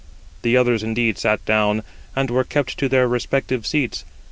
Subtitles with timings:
[0.41, 1.83] The others indeed sat down,
[2.15, 4.03] and were kept to their respective seats.